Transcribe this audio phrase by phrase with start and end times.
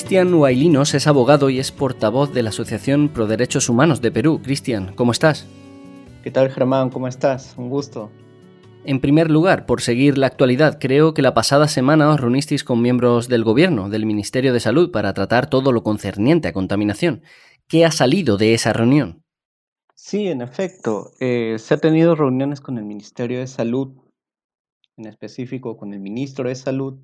[0.00, 4.40] Cristian Huaylinos es abogado y es portavoz de la Asociación Pro Derechos Humanos de Perú.
[4.42, 5.46] Cristian, ¿cómo estás?
[6.24, 6.88] ¿Qué tal Germán?
[6.88, 7.54] ¿Cómo estás?
[7.58, 8.10] Un gusto.
[8.84, 12.80] En primer lugar, por seguir la actualidad, creo que la pasada semana os reunisteis con
[12.80, 17.22] miembros del Gobierno, del Ministerio de Salud, para tratar todo lo concerniente a contaminación.
[17.68, 19.22] ¿Qué ha salido de esa reunión?
[19.94, 23.92] Sí, en efecto, eh, se ha tenido reuniones con el Ministerio de Salud,
[24.96, 27.00] en específico con el Ministro de Salud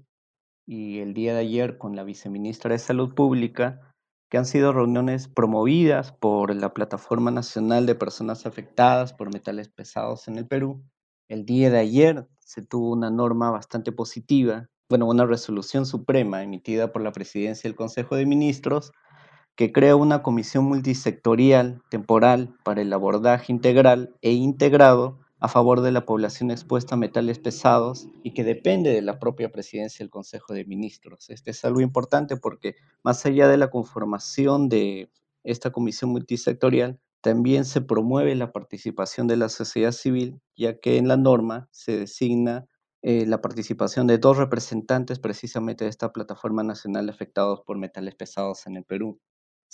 [0.67, 3.81] y el día de ayer con la Viceministra de Salud Pública,
[4.29, 10.27] que han sido reuniones promovidas por la Plataforma Nacional de Personas Afectadas por Metales Pesados
[10.27, 10.83] en el Perú.
[11.29, 16.93] El día de ayer se tuvo una norma bastante positiva, bueno, una resolución suprema emitida
[16.93, 18.93] por la Presidencia del Consejo de Ministros
[19.57, 25.93] que crea una comisión multisectorial temporal para el abordaje integral e integrado a favor de
[25.93, 30.55] la población expuesta a metales pesados y que depende de la propia presidencia del Consejo
[30.55, 31.29] de Ministros.
[31.31, 35.11] Este es algo importante porque más allá de la conformación de
[35.45, 41.09] esta comisión multisectorial, también se promueve la participación de la sociedad civil, ya que en
[41.09, 42.67] la norma se designa
[43.03, 48.67] eh, la participación de dos representantes precisamente de esta plataforma nacional afectados por metales pesados
[48.67, 49.21] en el Perú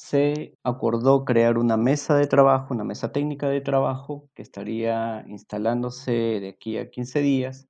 [0.02, 6.12] se acordó crear una mesa de trabajo, una mesa técnica de trabajo que estaría instalándose
[6.40, 7.68] de aquí a 15 días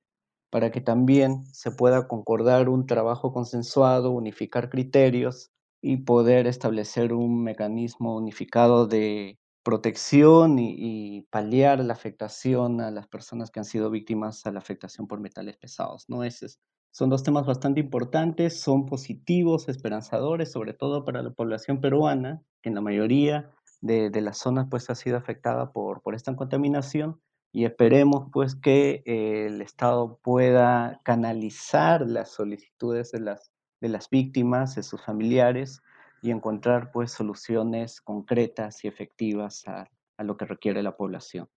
[0.51, 5.51] para que también se pueda concordar un trabajo consensuado, unificar criterios
[5.83, 13.51] y poder establecer un mecanismo unificado de protección y, paliar la afectación a las personas
[13.51, 16.07] que han sido víctimas a la afectación por metales pesados.
[16.09, 16.25] ¿no?
[16.25, 16.59] es
[16.93, 22.69] son dos temas bastante importantes, son positivos, esperanzadores, sobre todo para la población peruana, que
[22.69, 27.19] en la mayoría de, las zonas pues ha sido afectada por, por esta contaminación
[27.51, 34.11] y esperemos pues que eh, el Estado pueda canalizar las solicitudes de las, de las
[34.11, 35.81] víctimas, de sus familiares
[36.21, 39.89] y encontrar pues soluciones concretas y efectivas a
[40.19, 41.49] lo que requiere la población.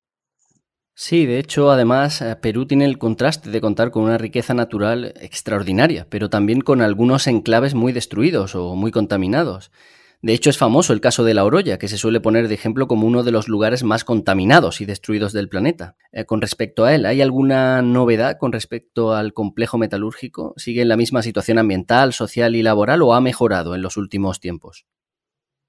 [0.97, 5.13] Sí, de hecho, además, eh, Perú tiene el contraste de contar con una riqueza natural
[5.19, 9.71] extraordinaria, pero también con algunos enclaves muy destruidos o muy contaminados.
[10.21, 12.87] De hecho, es famoso el caso de La Oroya, que se suele poner de ejemplo
[12.87, 15.97] como uno de los lugares más contaminados y destruidos del planeta.
[16.13, 20.53] Eh, con respecto a él, ¿hay alguna novedad con respecto al complejo metalúrgico?
[20.55, 24.39] ¿Sigue en la misma situación ambiental, social y laboral o ha mejorado en los últimos
[24.39, 24.85] tiempos?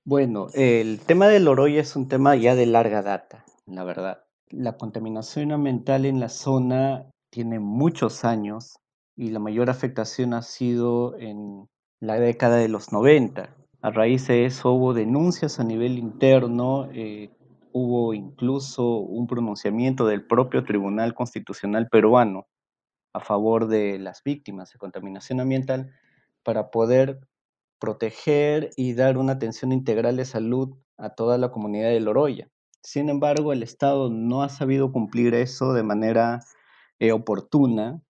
[0.04, 4.25] Bueno, el tema de La Oroya es un tema ya de larga data, la verdad.
[4.50, 8.76] La contaminación ambiental en la zona tiene muchos años
[9.16, 11.68] y la mayor afectación ha sido en
[12.00, 13.56] la década de los 90.
[13.82, 17.30] A raíz de eso hubo denuncias a nivel interno, eh,
[17.72, 22.46] hubo incluso un pronunciamiento del propio Tribunal Constitucional peruano
[23.12, 25.92] a favor de las víctimas de contaminación ambiental
[26.44, 27.18] para poder
[27.80, 32.48] proteger y dar una atención integral de salud a toda la comunidad de Loroya.
[32.86, 36.44] Sin embargo, el Estado no ha sabido cumplir eso de manera
[37.00, 38.00] eh, oportuna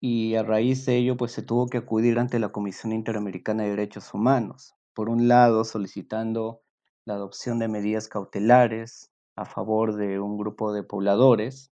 [0.00, 3.70] y a raíz de ello pues se tuvo que acudir ante la Comisión Interamericana de
[3.70, 4.74] Derechos Humanos.
[4.92, 6.62] Por un lado, solicitando
[7.04, 11.70] la adopción de medidas cautelares a favor de un grupo de pobladores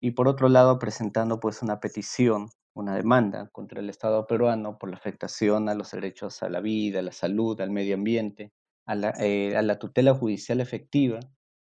[0.00, 4.88] y por otro lado presentando pues una petición, una demanda contra el Estado peruano por
[4.88, 8.52] la afectación a los derechos a la vida, a la salud, al medio ambiente,
[8.86, 11.18] a la, eh, a la tutela judicial efectiva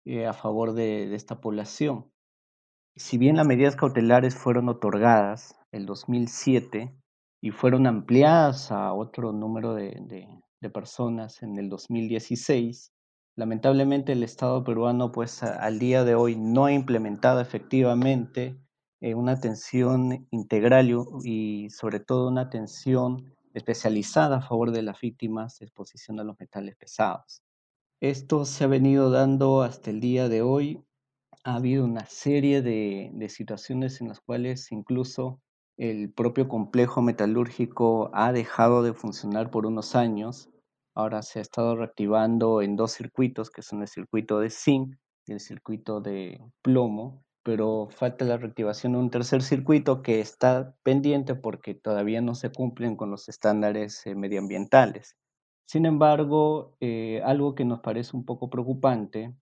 [0.05, 2.11] eh, a favor de, esta población.
[2.95, 6.93] Si bien las medidas cautelares fueron otorgadas el 2007
[7.41, 10.27] y fueron ampliadas a otro número de,
[10.73, 12.93] personas en el 2016,
[13.35, 18.57] lamentablemente el Estado peruano pues al día de hoy no ha implementado efectivamente
[19.01, 20.89] eh, una atención integral
[21.25, 26.39] y sobre todo una atención especializada a favor de las víctimas de exposición a los
[26.39, 27.42] metales pesados.
[28.03, 30.83] Esto se ha venido dando hasta el día de hoy.
[31.45, 35.39] Ha habido una serie de, situaciones en las cuales incluso
[35.77, 40.49] el propio complejo metalúrgico ha dejado de funcionar por unos años.
[40.93, 45.31] Ahora se ha estado reactivando en dos circuitos, que son el circuito de zinc y
[45.31, 51.35] el circuito de plomo, pero falta la reactivación de un tercer circuito que está pendiente
[51.35, 55.15] porque todavía no se cumplen con los estándares eh, medioambientales.
[55.65, 59.33] Sin embargo, eh, algo que nos parece un poco preocupante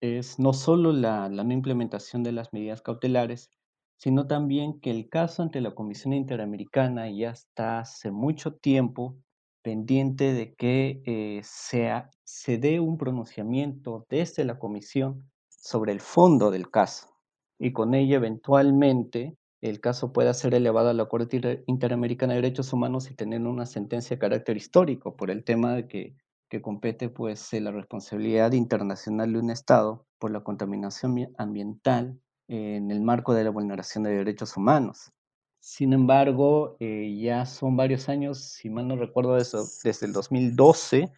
[0.00, 3.50] es no solo la, no implementación de las medidas cautelares,
[3.98, 9.16] sino también que el caso ante la Comisión Interamericana ya está hace mucho tiempo
[9.62, 16.70] pendiente de que eh, se dé un pronunciamiento desde la Comisión sobre el fondo del
[16.70, 17.16] caso
[17.58, 22.72] y con ello eventualmente el caso pueda ser elevado a la Corte Interamericana de Derechos
[22.72, 26.16] Humanos y tener una sentencia de carácter histórico por el tema de que,
[26.48, 32.18] que compete pues la responsabilidad internacional de un Estado por la contaminación ambiental
[32.48, 35.12] en el marco de la vulneración de derechos humanos.
[35.58, 41.10] Sin embargo, eh, ya son varios años, si mal no recuerdo, eso, desde el 2012,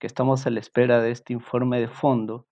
[0.00, 2.46] que estamos a la espera de este informe de fondo.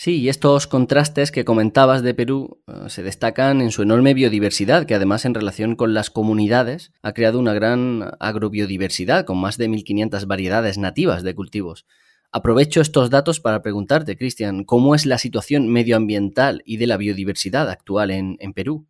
[0.00, 4.86] Sí, y estos contrastes que comentabas de Perú eh, se destacan en su enorme biodiversidad,
[4.86, 9.68] que además en relación con las comunidades ha creado una gran agrobiodiversidad, con más de
[9.68, 11.84] 1.500 variedades nativas de cultivos.
[12.30, 17.68] Aprovecho estos datos para preguntarte, Cristian, ¿cómo es la situación medioambiental y de la biodiversidad
[17.68, 18.86] actual en, en Perú?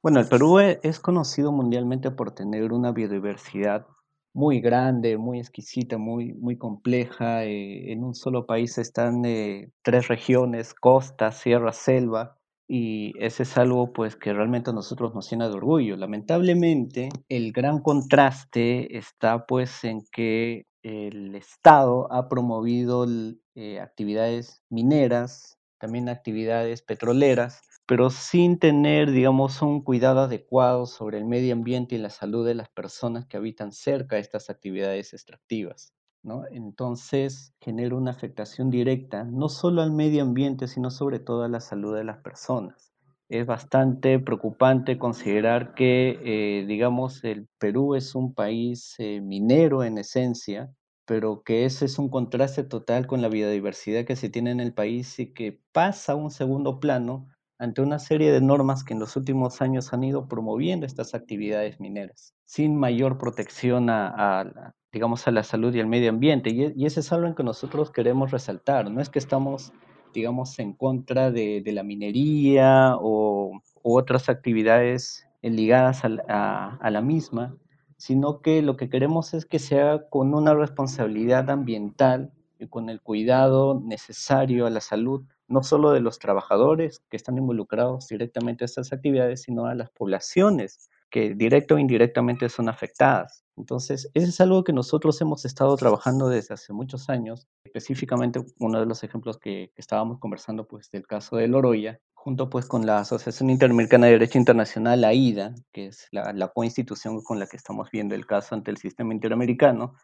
[0.00, 3.88] Bueno, el Perú es conocido mundialmente por tener una biodiversidad
[4.34, 7.44] muy grande, muy exquisita, muy, muy compleja.
[7.44, 12.36] Eh, en un solo país están eh, tres regiones, costa, sierra, selva,
[12.68, 15.96] y ese es algo pues que realmente a nosotros nos llena de orgullo.
[15.96, 23.06] Lamentablemente, el gran contraste está pues en que el Estado ha promovido
[23.54, 31.24] eh, actividades mineras, también actividades petroleras, pero sin tener, digamos, un cuidado adecuado sobre el
[31.24, 35.92] medio ambiente y la salud de las personas que habitan cerca de estas actividades extractivas.
[36.22, 36.44] ¿no?
[36.50, 41.60] Entonces genera una afectación directa no solo al medio ambiente, sino sobre todo a la
[41.60, 42.92] salud de las personas.
[43.28, 49.98] Es bastante preocupante considerar que, eh, digamos, el Perú es un país eh, minero en
[49.98, 50.70] esencia,
[51.06, 54.74] pero que ese es un contraste total con la biodiversidad que se tiene en el
[54.74, 57.28] país y que pasa a un segundo plano
[57.62, 61.78] ante una serie de normas que en los últimos años han ido promoviendo estas actividades
[61.78, 66.50] mineras, sin mayor protección a, digamos, a la salud y al medio ambiente.
[66.50, 68.90] Y, y ese es algo en que nosotros queremos resaltar.
[68.90, 69.72] No es que estamos,
[70.12, 77.54] digamos, en contra de, la minería o otras actividades ligadas a, a la misma,
[77.96, 83.00] sino que lo que queremos es que sea con una responsabilidad ambiental y con el
[83.00, 88.66] cuidado necesario a la salud no solo de los trabajadores que están involucrados directamente en
[88.66, 93.44] estas actividades, sino a las poblaciones que directo o indirectamente son afectadas.
[93.58, 98.80] Entonces, eso es algo que nosotros hemos estado trabajando desde hace muchos años, específicamente uno
[98.80, 103.00] de los ejemplos que, estábamos conversando, pues, del caso de Loroya, junto pues con la
[103.00, 107.90] Asociación Interamericana de Derecho Internacional, AIDA, que es la, la coinstitución con la que estamos
[107.90, 109.94] viendo el caso ante el sistema interamericano,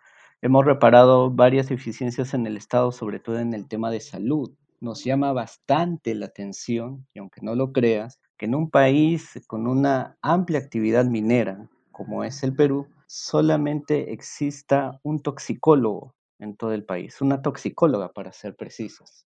[0.42, 5.04] hemos reparado varias deficiencias en el Estado, sobre todo en el tema de salud, nos
[5.04, 10.16] llama bastante la atención, y aunque no lo creas, que en un país con una
[10.22, 17.20] amplia actividad minera, como es el Perú, solamente exista un toxicólogo en todo el país,
[17.20, 19.26] una toxicóloga para ser precisos.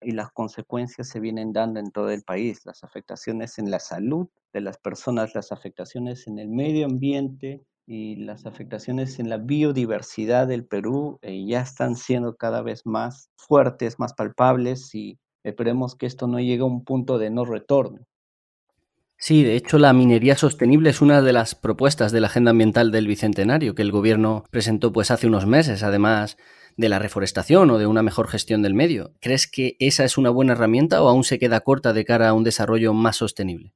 [0.00, 4.28] Y las consecuencias se vienen dando en todo el país, las afectaciones en la salud
[4.52, 10.46] de las personas, las afectaciones en el medio ambiente, y las afectaciones en la biodiversidad
[10.46, 16.06] del Perú eh, ya están siendo cada vez más fuertes, más palpables y esperemos que
[16.06, 18.06] esto no llegue a un punto de no retorno.
[19.18, 22.90] Sí, de hecho la minería sostenible es una de las propuestas de la Agenda Ambiental
[22.90, 26.36] del Bicentenario que el gobierno presentó pues hace unos meses, además
[26.76, 29.12] de la reforestación o de una mejor gestión del medio.
[29.20, 32.32] ¿Crees que esa es una buena herramienta o aún se queda corta de cara a
[32.32, 33.74] un desarrollo más sostenible?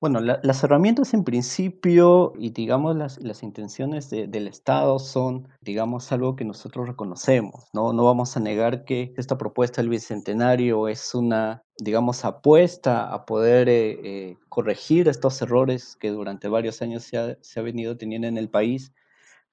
[0.00, 6.36] Bueno, las herramientas en principio y digamos las, las intenciones del Estado son, digamos, algo
[6.36, 7.92] que nosotros reconocemos, ¿no?
[7.92, 13.68] No vamos a negar que esta propuesta del Bicentenario es una, digamos, apuesta a poder
[13.68, 18.28] eh, eh, corregir estos errores que durante varios años se ha, se ha venido teniendo
[18.28, 18.92] en el país,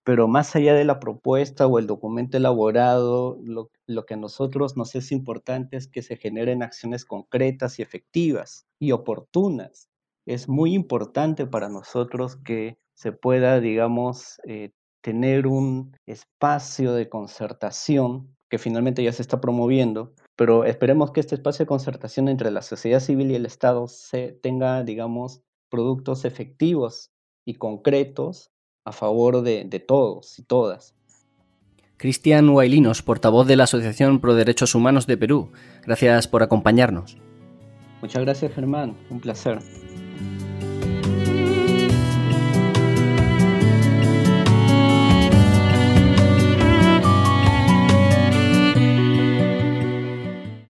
[0.03, 4.77] pero más allá de la propuesta o el documento elaborado, lo, lo que a nosotros
[4.77, 9.89] nos es importante es que se generen acciones concretas y efectivas y oportunas
[10.25, 18.35] es muy importante para nosotros que se pueda, digamos, eh, tener un espacio de concertación
[18.49, 22.61] que finalmente ya se está promoviendo, pero esperemos que este espacio de concertación entre la
[22.61, 27.11] sociedad civil y el Estado se tenga, digamos, productos efectivos
[27.45, 28.51] y concretos
[28.85, 30.95] a favor de, de todos y todas.
[31.97, 35.51] Cristian Huaylinos, portavoz de la Asociación Pro Derechos Humanos de Perú.
[35.85, 37.17] Gracias por acompañarnos.
[38.01, 38.97] Muchas gracias, Germán.
[39.09, 39.59] Un placer.
[40.17, 40.44] Bye.